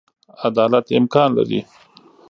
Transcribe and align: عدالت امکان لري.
عدالت 0.47 0.85
امکان 0.99 1.29
لري. 1.37 1.61